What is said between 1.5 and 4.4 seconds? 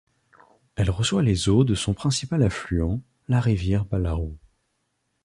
de son principal affluent, la rivière Bas Larou.